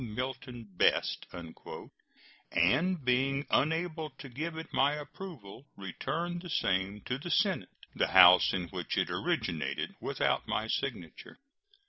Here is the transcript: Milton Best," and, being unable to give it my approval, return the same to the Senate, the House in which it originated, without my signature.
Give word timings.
Milton 0.03 0.63
Best," 0.67 1.27
and, 2.53 3.05
being 3.05 3.45
unable 3.51 4.09
to 4.09 4.29
give 4.29 4.57
it 4.57 4.73
my 4.73 4.93
approval, 4.93 5.67
return 5.77 6.39
the 6.39 6.49
same 6.49 7.01
to 7.01 7.19
the 7.19 7.29
Senate, 7.29 7.69
the 7.93 8.07
House 8.07 8.51
in 8.51 8.67
which 8.69 8.97
it 8.97 9.11
originated, 9.11 9.93
without 10.01 10.47
my 10.47 10.65
signature. 10.67 11.37